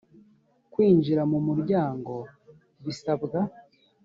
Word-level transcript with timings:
kwinjira 0.73 1.21
mu 1.31 1.39
muryango 1.47 2.13
bisabwa 2.83 3.39